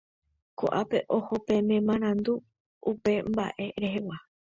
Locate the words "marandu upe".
1.87-3.11